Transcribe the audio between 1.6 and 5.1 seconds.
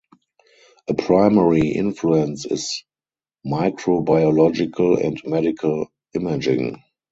influence is microbiological